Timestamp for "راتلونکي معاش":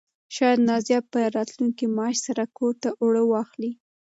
1.35-2.15